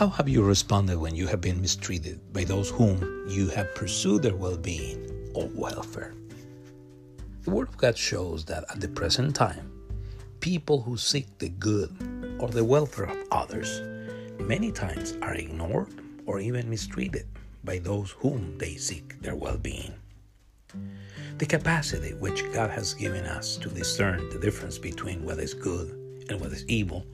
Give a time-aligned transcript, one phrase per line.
[0.00, 4.22] How have you responded when you have been mistreated by those whom you have pursued
[4.22, 6.14] their well being or welfare?
[7.42, 9.70] The Word of God shows that at the present time,
[10.40, 11.94] people who seek the good
[12.40, 13.82] or the welfare of others
[14.40, 15.88] many times are ignored
[16.24, 17.26] or even mistreated
[17.62, 19.92] by those whom they seek their well being.
[21.36, 25.90] The capacity which God has given us to discern the difference between what is good
[26.30, 27.04] and what is evil,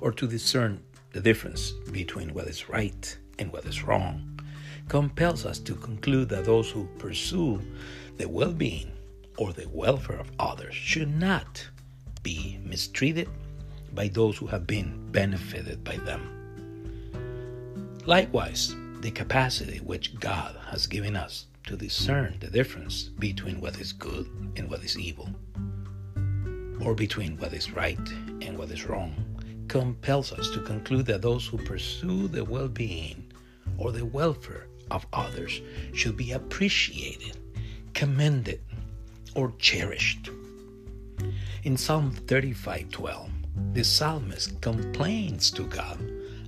[0.00, 0.80] or to discern
[1.16, 4.38] the difference between what is right and what is wrong,
[4.86, 7.58] compels us to conclude that those who pursue
[8.18, 8.92] the well being
[9.38, 11.66] or the welfare of others should not
[12.22, 13.30] be mistreated
[13.94, 16.20] by those who have been benefited by them.
[18.04, 23.94] Likewise, the capacity which God has given us to discern the difference between what is
[23.94, 25.30] good and what is evil,
[26.84, 28.06] or between what is right
[28.42, 29.14] and what is wrong,
[29.68, 33.32] compels us to conclude that those who pursue the well being
[33.78, 35.60] or the welfare of others
[35.92, 37.36] should be appreciated,
[37.94, 38.60] commended,
[39.34, 40.30] or cherished.
[41.64, 43.30] In Psalm 35:12,
[43.72, 45.98] the psalmist complains to God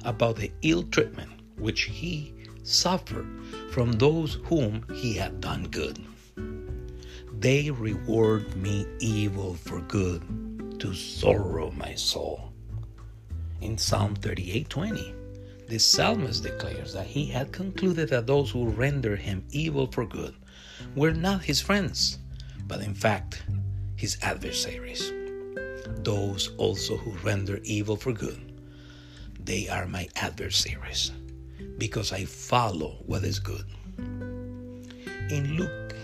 [0.04, 2.32] about the ill treatment which he
[2.62, 3.28] suffered
[3.72, 5.98] from those whom he had done good.
[7.40, 10.22] They reward me evil for good
[10.80, 12.52] to sorrow my soul.
[13.60, 15.14] In Psalm 38:20,
[15.68, 20.34] the psalmist declares that he had concluded that those who render him evil for good
[20.94, 22.18] were not his friends,
[22.66, 23.42] but in fact
[23.96, 25.12] his adversaries.
[26.04, 28.40] Those also who render evil for good,
[29.44, 31.10] they are my adversaries
[31.78, 33.64] because I follow what is good.
[35.30, 35.94] In Luke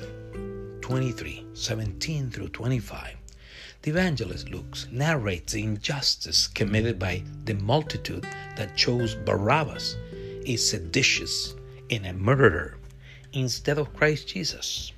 [0.82, 3.16] 23 17 through 25,
[3.84, 9.98] the evangelist Luke narrates the injustice committed by the multitude that chose Barabbas,
[10.46, 11.54] a seditious
[11.90, 12.78] and a murderer,
[13.34, 14.90] instead of Christ Jesus.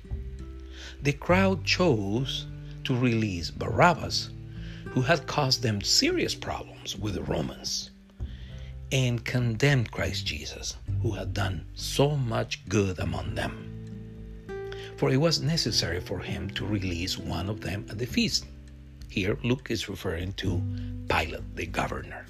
[1.03, 2.45] The crowd chose
[2.85, 4.29] to release Barabbas,
[4.85, 7.91] who had caused them serious problems with the Romans
[8.93, 13.51] and condemned Christ Jesus, who had done so much good among them.
[14.95, 18.45] For it was necessary for him to release one of them at the feast.
[19.09, 20.61] Here, Luke is referring to
[21.09, 22.25] Pilate, the governor.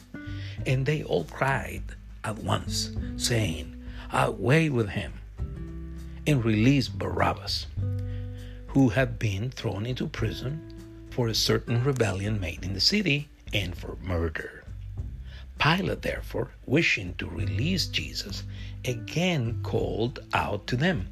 [0.65, 1.83] And they all cried
[2.23, 3.75] at once, saying,
[4.11, 5.13] Away with him,
[6.25, 7.67] and release Barabbas,
[8.67, 10.61] who had been thrown into prison
[11.09, 14.63] for a certain rebellion made in the city and for murder.
[15.59, 18.43] Pilate, therefore, wishing to release Jesus,
[18.85, 21.07] again called out to them.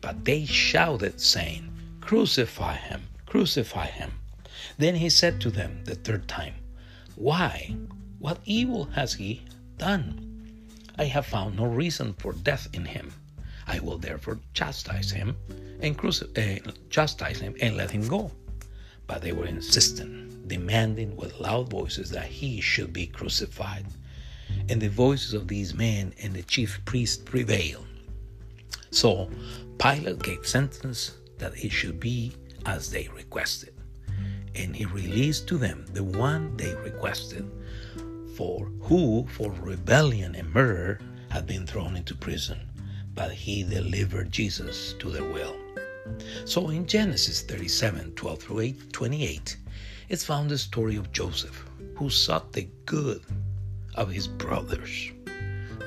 [0.00, 4.12] But they shouted, saying, Crucify him, crucify him.
[4.76, 6.54] Then he said to them the third time,
[7.14, 7.76] Why?
[8.18, 9.42] What evil has he
[9.76, 10.28] done?
[10.98, 13.12] I have found no reason for death in him.
[13.66, 15.36] I will therefore chastise him
[15.80, 18.32] and cruci- uh, chastise him and let him go.
[19.06, 23.86] But they were insistent demanding with loud voices that he should be crucified.
[24.68, 27.86] And the voices of these men and the chief priest prevailed.
[28.90, 29.30] So
[29.78, 32.32] Pilate gave sentence that it should be
[32.66, 33.74] as they requested.
[34.58, 37.48] And he released to them the one they requested,
[38.34, 42.58] for who for rebellion and murder had been thrown into prison,
[43.14, 45.56] but he delivered Jesus to their will.
[46.44, 49.56] So in Genesis 37 12 through 8, 28,
[50.08, 51.64] it's found the story of Joseph,
[51.94, 53.22] who sought the good
[53.94, 55.12] of his brothers,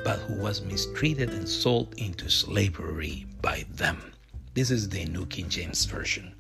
[0.05, 4.13] but who was mistreated and sold into slavery by them.
[4.53, 6.35] This is the New King James Version.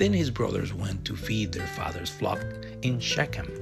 [0.00, 2.40] Then his brothers went to feed their father's flock
[2.80, 3.52] in Shechem.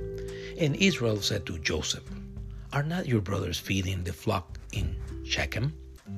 [0.56, 2.04] And Israel said to Joseph,
[2.72, 4.94] Are not your brothers feeding the flock in
[5.24, 5.74] Shechem?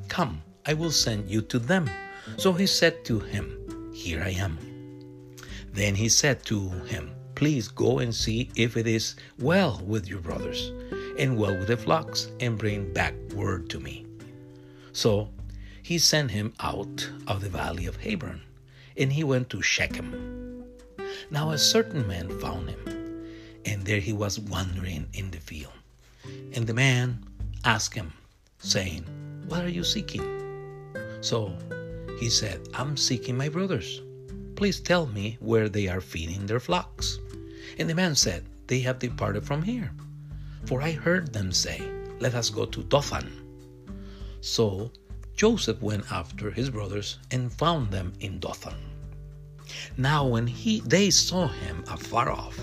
[0.08, 1.88] Come, I will send you to them.
[2.36, 4.58] So he said to him, Here I am.
[5.72, 10.20] Then he said to him, Please go and see if it is well with your
[10.20, 10.70] brothers
[11.18, 14.04] and well with the flocks, and bring back word to me.
[14.92, 15.30] So
[15.82, 18.42] he sent him out of the valley of Hebron,
[18.96, 20.64] and he went to Shechem.
[21.30, 23.26] Now a certain man found him,
[23.64, 25.72] and there he was wandering in the field.
[26.54, 27.24] And the man
[27.64, 28.12] asked him,
[28.60, 29.04] saying,
[29.48, 30.24] What are you seeking?
[31.20, 31.56] So
[32.18, 34.02] he said, I'm seeking my brothers.
[34.56, 37.18] Please tell me where they are feeding their flocks.
[37.78, 39.90] And the man said, They have departed from here.
[40.66, 41.80] For I heard them say,
[42.20, 43.32] Let us go to Dothan.
[44.42, 44.92] So
[45.40, 48.74] Joseph went after his brothers and found them in Dothan.
[49.96, 52.60] Now when he they saw him afar off,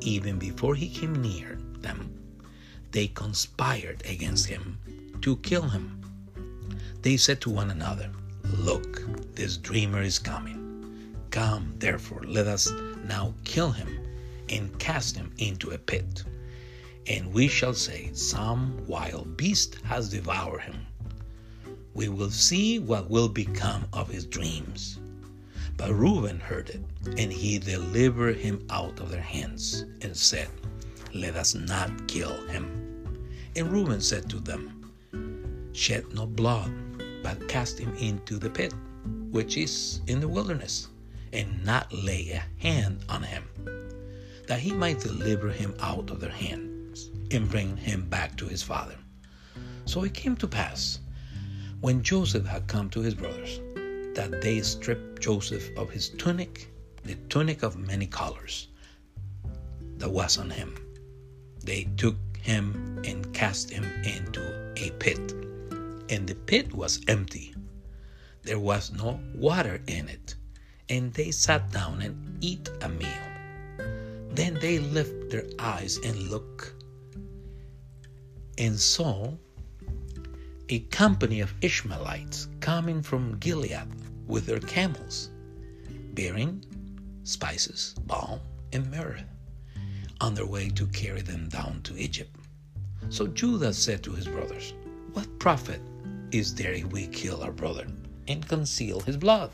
[0.00, 2.18] even before he came near them,
[2.92, 4.78] they conspired against him,
[5.20, 6.00] to kill him.
[7.02, 8.08] They said to one another,
[8.56, 9.02] Look,
[9.34, 11.14] this dreamer is coming.
[11.30, 12.70] Come, therefore, let us
[13.04, 13.98] now kill him
[14.48, 16.24] and cast him into a pit.
[17.06, 20.86] And we shall say, Some wild beast has devoured him.
[21.94, 24.98] We will see what will become of his dreams.
[25.76, 26.82] But Reuben heard it,
[27.16, 30.48] and he delivered him out of their hands, and said,
[31.14, 33.28] Let us not kill him.
[33.56, 34.92] And Reuben said to them,
[35.72, 36.72] Shed no blood,
[37.22, 38.74] but cast him into the pit,
[39.30, 40.88] which is in the wilderness,
[41.32, 43.44] and not lay a hand on him,
[44.46, 48.62] that he might deliver him out of their hands, and bring him back to his
[48.62, 48.96] father.
[49.84, 51.00] So it came to pass,
[51.84, 53.60] when Joseph had come to his brothers,
[54.14, 56.72] that they stripped Joseph of his tunic,
[57.02, 58.68] the tunic of many colors
[59.98, 60.74] that was on him.
[61.62, 64.40] They took him and cast him into
[64.78, 65.32] a pit,
[66.08, 67.54] and the pit was empty.
[68.44, 70.36] There was no water in it,
[70.88, 73.28] and they sat down and eat a meal.
[74.30, 76.74] Then they lift their eyes and look,
[78.56, 79.34] and saw
[80.68, 83.86] a company of Ishmaelites coming from Gilead
[84.26, 85.30] with their camels,
[86.14, 86.64] bearing
[87.24, 88.40] spices, balm,
[88.72, 89.20] and myrrh,
[90.20, 92.34] on their way to carry them down to Egypt.
[93.10, 94.72] So Judah said to his brothers,
[95.12, 95.80] What profit
[96.30, 97.86] is there if we kill our brother
[98.26, 99.50] and conceal his blood?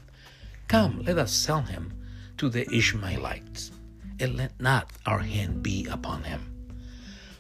[0.69, 1.93] Come, let us sell him
[2.37, 3.73] to the Ishmaelites,
[4.21, 6.41] and let not our hand be upon him.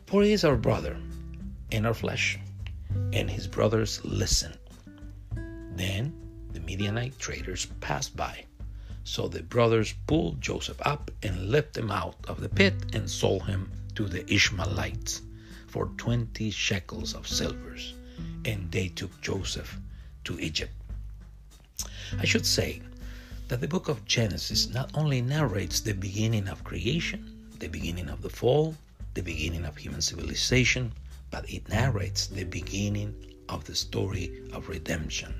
[0.06, 0.96] For he is our brother
[1.70, 2.38] and our flesh.
[3.12, 4.58] And his brothers listened.
[5.76, 6.12] Then
[6.52, 8.44] the Midianite traders passed by.
[9.04, 13.44] So the brothers pulled Joseph up and lifted him out of the pit and sold
[13.46, 15.22] him to the Ishmaelites
[15.66, 17.94] for twenty shekels of silvers.
[18.44, 19.78] And they took Joseph
[20.24, 20.72] to Egypt.
[22.18, 22.82] I should say
[23.48, 28.22] that the book of Genesis not only narrates the beginning of creation, the beginning of
[28.22, 28.74] the fall,
[29.14, 30.92] the beginning of human civilization,
[31.30, 33.14] but it narrates the beginning
[33.48, 35.34] of the story of redemption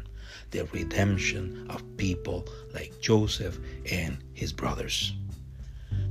[0.50, 2.44] the redemption of people
[2.75, 3.58] like Joseph
[3.90, 5.12] and his brothers.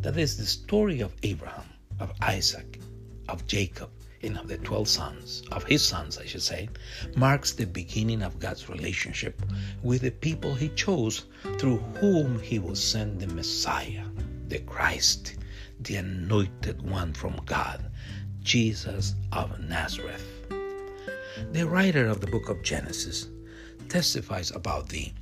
[0.01, 1.65] That is the story of Abraham,
[1.99, 2.79] of Isaac,
[3.27, 3.89] of Jacob,
[4.21, 6.69] and of the 12 sons, of his sons, I should say,
[7.15, 9.41] marks the beginning of God's relationship
[9.83, 11.25] with the people he chose
[11.57, 14.05] through whom he will send the Messiah,
[14.47, 15.35] the Christ,
[15.79, 17.89] the anointed one from God,
[18.49, 20.25] Jesus of Nazareth.
[21.51, 23.27] The writer of the book of Genesis
[23.89, 25.13] testifies about the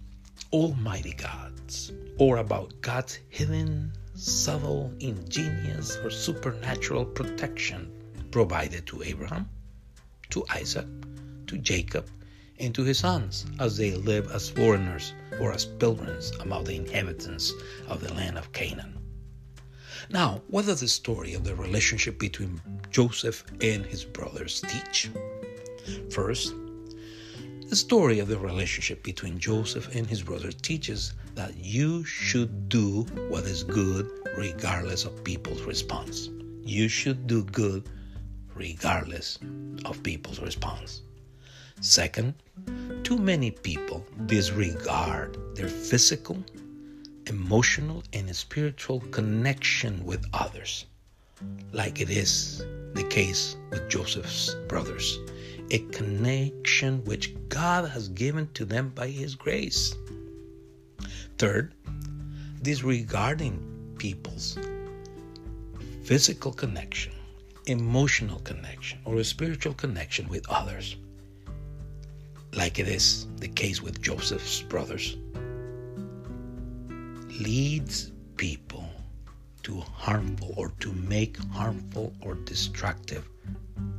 [0.53, 7.91] Almighty Gods or about God's hidden, subtle, ingenious, or supernatural protection
[8.31, 9.49] provided to Abraham,
[10.29, 10.87] to Isaac,
[11.47, 12.09] to Jacob,
[12.59, 17.51] and to his sons as they live as foreigners or as pilgrims among the inhabitants
[17.89, 18.96] of the land of Canaan.
[20.09, 22.61] Now, what does the story of the relationship between
[22.91, 25.09] Joseph and his brothers teach?
[26.11, 26.53] First,
[27.69, 33.03] the story of the relationship between Joseph and his brother teaches that you should do
[33.29, 36.29] what is good regardless of people's response.
[36.63, 37.89] You should do good
[38.55, 39.37] regardless
[39.85, 41.01] of people's response.
[41.81, 42.33] Second,
[43.03, 46.43] too many people disregard their physical,
[47.29, 50.85] emotional, and spiritual connection with others,
[51.71, 55.19] like it is the case with Joseph's brothers
[55.71, 59.95] a connection which God has given to them by His grace.
[61.37, 61.73] Third,
[62.61, 64.57] disregarding people's
[66.03, 67.13] physical connection,
[67.65, 70.95] emotional connection, or a spiritual connection with others,
[72.53, 75.17] like it is the case with Joseph's brothers,
[77.39, 78.89] leads people
[79.63, 83.27] to harmful or to make harmful or destructive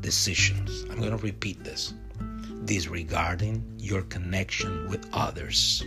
[0.00, 0.84] decisions.
[0.90, 1.94] I'm going to repeat this.
[2.64, 5.84] Disregarding your connection with others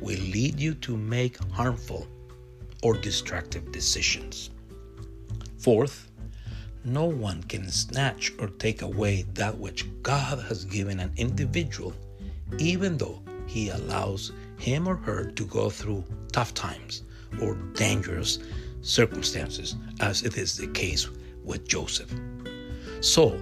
[0.00, 2.08] will lead you to make harmful
[2.82, 4.50] or destructive decisions.
[5.58, 6.10] Fourth,
[6.84, 11.94] no one can snatch or take away that which God has given an individual,
[12.58, 17.02] even though He allows him or her to go through tough times
[17.40, 18.38] or dangerous
[18.82, 21.08] circumstances, as it is the case
[21.44, 22.12] with Joseph.
[23.00, 23.40] So,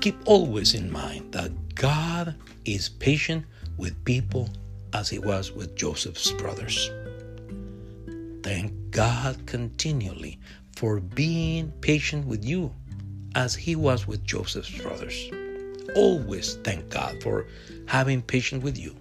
[0.00, 2.34] keep always in mind that God
[2.64, 3.44] is patient
[3.76, 4.48] with people
[4.92, 6.90] as he was with Joseph's brothers.
[8.42, 10.38] Thank God continually
[10.76, 12.72] for being patient with you
[13.34, 15.30] as he was with Joseph's brothers.
[15.96, 17.46] always thank God for
[17.86, 18.94] having patience with you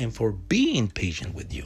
[0.00, 1.64] and for being patient with you.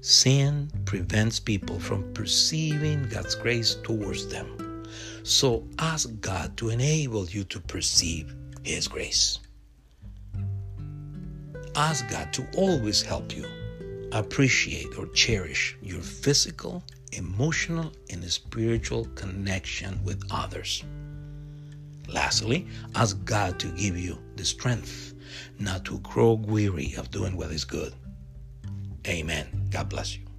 [0.00, 4.84] Sin prevents people from perceiving God's grace towards them.
[5.22, 8.34] So ask God to enable you to perceive
[8.64, 9.38] His grace.
[11.76, 13.46] Ask God to always help you
[14.10, 20.82] appreciate or cherish your physical, emotional, and spiritual connection with others.
[22.08, 25.11] Lastly, ask God to give you the strength
[25.58, 27.94] not to grow weary of doing what is good.
[29.06, 29.68] Amen.
[29.70, 30.31] God bless you.